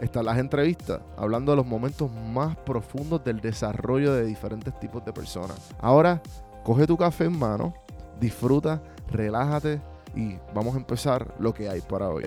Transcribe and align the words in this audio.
están 0.00 0.24
las 0.24 0.38
entrevistas, 0.38 1.00
hablando 1.16 1.52
de 1.52 1.56
los 1.56 1.66
momentos 1.66 2.10
más 2.12 2.56
profundos 2.56 3.24
del 3.24 3.40
desarrollo 3.40 4.12
de 4.14 4.24
diferentes 4.24 4.78
tipos 4.78 5.04
de 5.04 5.12
personas. 5.12 5.74
Ahora, 5.80 6.22
coge 6.64 6.86
tu 6.86 6.96
café 6.96 7.24
en 7.24 7.38
mano, 7.38 7.74
disfruta, 8.20 8.82
relájate 9.10 9.80
y 10.14 10.38
vamos 10.54 10.74
a 10.74 10.78
empezar 10.78 11.34
lo 11.38 11.52
que 11.52 11.68
hay 11.68 11.80
para 11.80 12.08
hoy. 12.08 12.24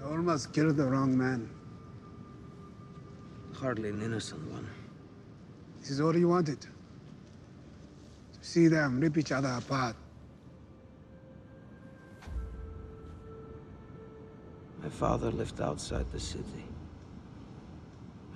I 0.00 0.10
almost 0.10 0.52
killed 0.52 0.76
the 0.76 0.84
wrong 0.84 1.16
man. 1.16 1.48
Hardly 3.60 3.90
an 3.90 4.02
innocent 4.02 4.40
one. 4.52 4.68
This 5.80 5.90
is 5.90 6.00
all 6.00 6.12
he 6.12 6.24
wanted. 6.24 6.66
See 8.48 8.66
them 8.68 8.98
rip 8.98 9.18
each 9.18 9.30
other 9.30 9.50
apart. 9.58 9.94
My 14.82 14.88
father 14.88 15.30
lived 15.30 15.60
outside 15.60 16.10
the 16.10 16.18
city. 16.18 16.64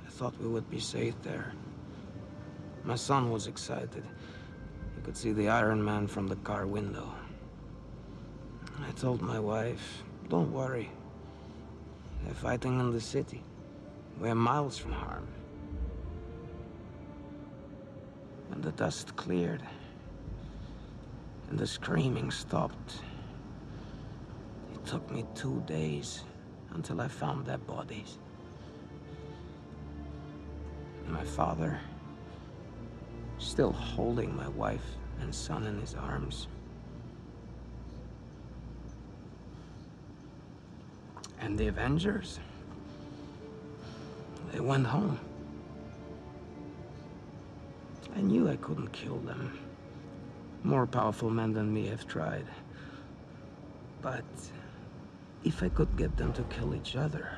I 0.07 0.11
thought 0.11 0.39
we 0.39 0.49
would 0.49 0.69
be 0.69 0.81
safe 0.81 1.15
there. 1.23 1.55
My 2.85 2.95
son 2.95 3.31
was 3.31 3.47
excited. 3.47 4.05
He 4.97 5.03
could 5.03 5.17
see 5.17 5.33
the 5.33 5.49
Iron 5.49 5.83
Man 5.83 6.07
from 6.07 6.29
the 6.29 6.37
car 6.37 6.67
window. 6.67 7.11
I 8.87 8.91
told 8.91 9.23
my 9.23 9.41
wife, 9.41 10.03
don't 10.29 10.53
worry. 10.53 10.91
They're 12.23 12.35
fighting 12.35 12.79
in 12.81 12.91
the 12.91 13.01
city. 13.01 13.43
We're 14.21 14.35
miles 14.35 14.77
from 14.77 14.93
harm. 14.93 15.27
When 18.51 18.61
the 18.61 18.73
dust 18.73 19.17
cleared 19.17 19.63
and 21.53 21.59
the 21.59 21.67
screaming 21.67 22.31
stopped, 22.31 23.03
it 24.73 24.87
took 24.87 25.11
me 25.11 25.23
two 25.35 25.63
days 25.67 26.25
until 26.71 26.99
I 26.99 27.09
found 27.09 27.45
their 27.45 27.59
bodies. 27.59 28.17
My 31.09 31.23
father, 31.23 31.79
still 33.37 33.71
holding 33.71 34.35
my 34.35 34.49
wife 34.49 34.97
and 35.21 35.35
son 35.35 35.67
in 35.67 35.79
his 35.79 35.95
arms. 35.95 36.49
And 41.39 41.59
the 41.59 41.67
Avengers, 41.67 42.41
they 44.53 44.61
went 44.61 44.87
home. 44.87 45.21
I 48.17 48.23
knew 48.23 48.49
I 48.49 48.57
couldn't 48.57 48.91
kill 48.93 49.19
them. 49.19 49.59
More 50.65 50.87
powerful 50.87 51.29
men 51.29 51.53
than 51.53 51.73
me 51.73 51.89
have 51.89 52.07
tried. 52.07 52.47
But 54.01 54.25
if 55.45 55.63
I 55.63 55.69
could 55.69 55.97
get 55.97 56.17
them 56.17 56.33
to 56.35 56.43
kill 56.45 56.75
each 56.75 56.95
other. 56.95 57.29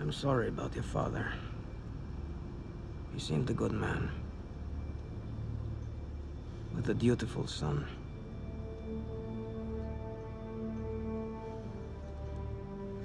I'm 0.00 0.10
sorry 0.10 0.48
about 0.48 0.74
your 0.74 0.82
father. 0.82 1.32
He 3.14 3.20
seemed 3.20 3.48
a 3.50 3.54
good 3.54 3.72
man. 3.72 4.10
With 6.74 6.88
a 6.88 6.94
dutiful 6.94 7.46
son. 7.46 7.86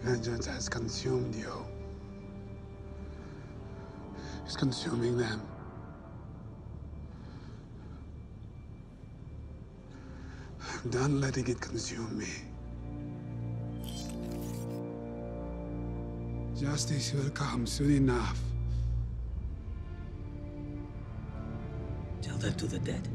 Vengeance 0.02 0.48
has 0.48 0.68
consumed 0.68 1.36
you. 1.36 1.77
It's 4.58 4.64
consuming 4.64 5.18
them. 5.18 5.42
I'm 10.84 10.90
done 10.90 11.22
letting 11.22 11.48
it 11.48 11.62
consume 11.62 12.18
me. 12.18 12.28
Justice 16.60 17.14
will 17.14 17.30
come 17.30 17.68
soon 17.68 17.98
enough. 17.98 18.40
Tell 22.24 22.38
that 22.38 22.58
to 22.58 22.66
the 22.66 22.80
dead. 22.80 23.08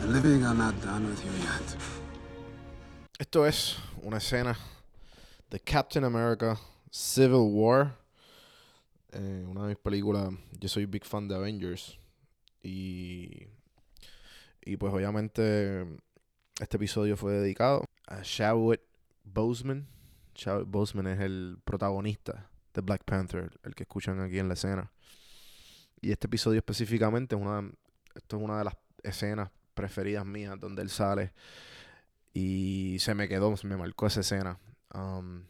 The 0.00 0.06
living 0.06 0.44
are 0.46 0.54
not 0.54 0.80
done 0.80 1.06
with 1.06 1.22
you 1.22 1.32
yet. 1.42 1.76
Esto 3.20 3.44
es 3.44 3.76
una 4.02 4.16
escena 4.16 4.56
de 5.50 5.60
Captain 5.60 6.04
America 6.04 6.58
Civil 6.90 7.48
War. 7.50 7.96
Eh, 9.12 9.44
una 9.48 9.62
de 9.62 9.68
mis 9.68 9.78
películas. 9.78 10.32
Yo 10.58 10.68
soy 10.68 10.86
big 10.86 11.04
fan 11.04 11.28
de 11.28 11.34
Avengers. 11.34 11.98
Y. 12.62 13.46
Y 14.62 14.76
pues 14.76 14.92
obviamente. 14.92 15.86
Este 16.60 16.76
episodio 16.76 17.16
fue 17.16 17.34
dedicado 17.34 17.84
a 18.06 18.22
Chadwick 18.22 18.82
Boseman. 19.24 19.86
Chadwick 20.34 20.68
Boseman 20.68 21.06
es 21.06 21.20
el 21.20 21.58
protagonista 21.64 22.50
de 22.74 22.80
Black 22.80 23.04
Panther, 23.04 23.50
el 23.62 23.76
que 23.76 23.84
escuchan 23.84 24.20
aquí 24.20 24.40
en 24.40 24.48
la 24.48 24.54
escena. 24.54 24.90
Y 26.00 26.10
este 26.10 26.26
episodio 26.26 26.58
específicamente 26.58 27.36
es 27.36 27.40
una. 27.40 27.70
Esto 28.14 28.36
es 28.36 28.42
una 28.42 28.58
de 28.58 28.64
las 28.64 28.76
escenas 29.04 29.50
preferidas 29.74 30.26
mías 30.26 30.58
donde 30.58 30.82
él 30.82 30.90
sale. 30.90 31.32
Y 32.34 32.96
se 32.98 33.14
me 33.14 33.28
quedó, 33.28 33.54
me 33.62 33.76
marcó 33.76 34.08
esa 34.08 34.20
escena. 34.20 34.58
Um, 34.94 35.44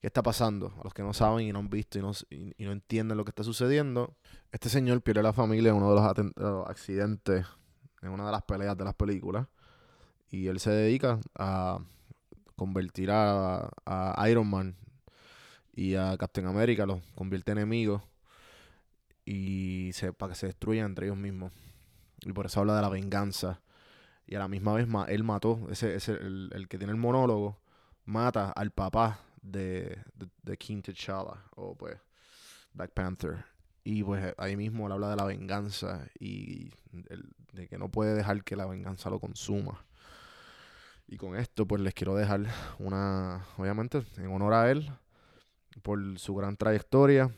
¿Qué 0.00 0.06
está 0.06 0.22
pasando? 0.22 0.72
A 0.80 0.84
los 0.84 0.94
que 0.94 1.02
no 1.02 1.12
saben 1.12 1.46
y 1.46 1.52
no 1.52 1.58
han 1.58 1.68
visto 1.68 1.98
y 1.98 2.02
no, 2.02 2.12
no 2.12 2.72
entienden 2.72 3.18
lo 3.18 3.24
que 3.24 3.30
está 3.30 3.44
sucediendo, 3.44 4.16
este 4.50 4.70
señor 4.70 5.02
pierde 5.02 5.22
la 5.22 5.34
familia 5.34 5.70
en 5.70 5.76
uno 5.76 5.90
de 5.90 5.96
los, 5.96 6.66
accidentes, 6.66 7.46
en 8.00 8.08
una 8.08 8.24
de 8.24 8.32
las 8.32 8.42
peleas 8.42 8.78
de 8.78 8.84
las 8.84 8.94
películas. 8.94 9.46
Y 10.30 10.46
él 10.46 10.58
se 10.58 10.70
dedica 10.70 11.20
a 11.38 11.80
convertir 12.56 13.10
a, 13.12 13.70
Iron 14.30 14.48
Man 14.48 14.74
y 15.74 15.96
a 15.96 16.16
Captain 16.16 16.46
America, 16.46 16.86
los 16.86 17.02
convierte 17.14 17.52
en 17.52 17.58
enemigos 17.58 18.02
y 19.26 19.90
se, 19.92 20.14
para 20.14 20.32
que 20.32 20.38
se 20.38 20.46
destruyan 20.46 20.86
entre 20.86 21.06
ellos 21.06 21.18
mismos. 21.18 21.52
Y 22.22 22.32
por 22.32 22.46
eso 22.46 22.60
habla 22.60 22.76
de 22.76 22.82
la 22.82 22.88
venganza. 22.88 23.60
Y 24.26 24.34
a 24.34 24.38
la 24.38 24.48
misma 24.48 24.72
vez 24.72 24.88
él 25.08 25.24
mató, 25.24 25.66
ese, 25.70 25.94
ese 25.94 26.12
el, 26.12 26.50
el 26.54 26.68
que 26.68 26.78
tiene 26.78 26.92
el 26.92 26.98
monólogo, 26.98 27.58
mata 28.10 28.50
al 28.50 28.72
papá 28.72 29.20
de, 29.40 29.98
de, 30.42 30.56
King 30.58 30.82
T'Challa, 30.82 31.44
o 31.56 31.74
pues 31.74 31.96
Black 32.74 32.90
Panther. 32.92 33.44
Y 33.84 34.02
pues 34.02 34.34
ahí 34.36 34.56
mismo 34.56 34.86
él 34.86 34.92
habla 34.92 35.10
de 35.10 35.16
la 35.16 35.24
venganza 35.24 36.06
y 36.18 36.70
el- 37.08 37.30
de 37.52 37.68
que 37.68 37.78
no 37.78 37.88
puede 37.88 38.14
dejar 38.14 38.44
que 38.44 38.56
la 38.56 38.66
venganza 38.66 39.10
lo 39.10 39.18
consuma. 39.20 39.84
Y 41.06 41.16
con 41.16 41.36
esto 41.36 41.66
pues 41.66 41.80
les 41.80 41.94
quiero 41.94 42.14
dejar 42.14 42.46
una, 42.78 43.44
obviamente, 43.56 44.04
en 44.16 44.26
honor 44.32 44.54
a 44.54 44.70
él, 44.70 44.90
por 45.82 46.18
su 46.18 46.34
gran 46.34 46.56
trayectoria 46.56 47.30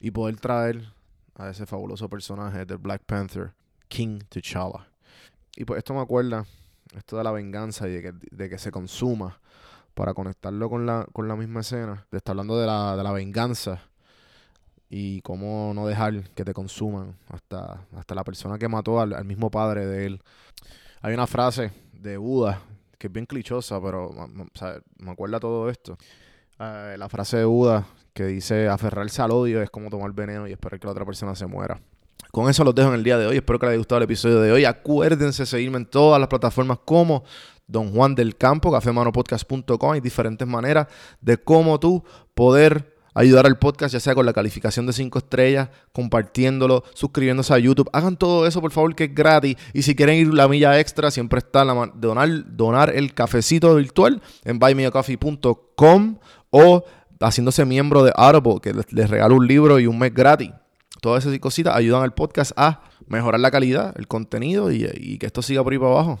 y 0.00 0.10
poder 0.10 0.38
traer 0.40 0.92
a 1.34 1.50
ese 1.50 1.66
fabuloso 1.66 2.08
personaje 2.08 2.64
de 2.64 2.76
Black 2.76 3.04
Panther, 3.04 3.52
King 3.88 4.20
T'Challa. 4.28 4.88
Y 5.56 5.64
pues 5.64 5.78
esto 5.78 5.94
me 5.94 6.00
acuerda, 6.00 6.44
esto 6.96 7.16
de 7.16 7.24
la 7.24 7.30
venganza 7.30 7.88
y 7.88 7.92
de 7.92 8.02
que, 8.02 8.12
de 8.12 8.50
que 8.50 8.58
se 8.58 8.70
consuma, 8.70 9.40
para 9.98 10.14
conectarlo 10.14 10.70
con 10.70 10.86
la, 10.86 11.08
con 11.12 11.26
la 11.26 11.34
misma 11.34 11.58
escena, 11.58 12.06
de 12.12 12.18
estar 12.18 12.30
hablando 12.30 12.56
de 12.56 12.68
la, 12.68 12.96
de 12.96 13.02
la 13.02 13.10
venganza 13.10 13.82
y 14.88 15.20
cómo 15.22 15.72
no 15.74 15.88
dejar 15.88 16.30
que 16.30 16.44
te 16.44 16.54
consuman 16.54 17.16
hasta, 17.26 17.84
hasta 17.96 18.14
la 18.14 18.22
persona 18.22 18.58
que 18.58 18.68
mató 18.68 19.00
al, 19.00 19.24
mismo 19.24 19.50
padre 19.50 19.86
de 19.86 20.06
él. 20.06 20.22
Hay 21.02 21.14
una 21.14 21.26
frase 21.26 21.72
de 21.92 22.16
Buda 22.16 22.62
que 22.96 23.08
es 23.08 23.12
bien 23.12 23.26
clichosa, 23.26 23.82
pero 23.82 24.06
o 24.06 24.48
sea, 24.54 24.80
me 24.98 25.10
acuerda 25.10 25.40
todo 25.40 25.68
esto. 25.68 25.98
Eh, 26.60 26.94
la 26.96 27.08
frase 27.08 27.38
de 27.38 27.44
Buda 27.44 27.84
que 28.14 28.26
dice 28.26 28.68
aferrarse 28.68 29.20
al 29.20 29.32
odio 29.32 29.60
es 29.62 29.70
como 29.70 29.90
tomar 29.90 30.12
veneno 30.12 30.46
y 30.46 30.52
esperar 30.52 30.78
que 30.78 30.86
la 30.86 30.92
otra 30.92 31.04
persona 31.04 31.34
se 31.34 31.46
muera. 31.46 31.80
Con 32.30 32.48
eso 32.48 32.62
los 32.62 32.74
dejo 32.74 32.90
en 32.90 32.94
el 32.94 33.02
día 33.02 33.18
de 33.18 33.26
hoy. 33.26 33.36
Espero 33.38 33.58
que 33.58 33.66
les 33.66 33.70
haya 33.70 33.78
gustado 33.78 33.98
el 33.98 34.04
episodio 34.04 34.40
de 34.40 34.52
hoy. 34.52 34.64
Acuérdense 34.64 35.42
de 35.42 35.46
seguirme 35.46 35.78
en 35.78 35.86
todas 35.86 36.20
las 36.20 36.28
plataformas 36.28 36.78
como 36.84 37.24
Don 37.68 37.92
Juan 37.92 38.14
del 38.14 38.36
Campo, 38.36 38.72
cafemanopodcast.com. 38.72 39.92
Hay 39.92 40.00
diferentes 40.00 40.48
maneras 40.48 40.88
de 41.20 41.36
cómo 41.36 41.78
tú 41.78 42.02
poder 42.34 42.96
ayudar 43.14 43.46
al 43.46 43.58
podcast, 43.58 43.92
ya 43.92 44.00
sea 44.00 44.14
con 44.14 44.26
la 44.26 44.32
calificación 44.32 44.86
de 44.86 44.92
5 44.92 45.18
estrellas, 45.18 45.68
compartiéndolo, 45.92 46.84
suscribiéndose 46.94 47.52
a 47.52 47.58
YouTube. 47.58 47.90
Hagan 47.92 48.16
todo 48.16 48.46
eso, 48.46 48.60
por 48.60 48.72
favor, 48.72 48.94
que 48.94 49.04
es 49.04 49.14
gratis. 49.14 49.56
Y 49.72 49.82
si 49.82 49.94
quieren 49.94 50.16
ir 50.16 50.34
la 50.34 50.48
milla 50.48 50.78
extra, 50.80 51.10
siempre 51.10 51.38
está 51.38 51.64
la 51.64 51.92
donar, 51.94 52.90
el 52.94 53.14
cafecito 53.14 53.74
virtual 53.74 54.22
en 54.44 54.58
buymeacoffee.com 54.58 56.18
o 56.50 56.84
haciéndose 57.20 57.64
miembro 57.64 58.04
de 58.04 58.12
Audible, 58.16 58.60
que 58.62 58.72
les, 58.72 58.92
les 58.92 59.10
regalo 59.10 59.36
un 59.36 59.46
libro 59.46 59.78
y 59.78 59.86
un 59.86 59.98
mes 59.98 60.14
gratis. 60.14 60.50
Todas 61.00 61.24
esas 61.24 61.38
cositas 61.38 61.76
ayudan 61.76 62.02
al 62.02 62.14
podcast 62.14 62.52
a 62.56 62.80
mejorar 63.06 63.40
la 63.40 63.50
calidad, 63.50 63.94
el 63.96 64.08
contenido 64.08 64.70
y, 64.72 65.18
que 65.18 65.26
esto 65.26 65.42
siga 65.42 65.62
por 65.62 65.72
ahí 65.72 65.78
para 65.78 65.92
abajo. 65.92 66.20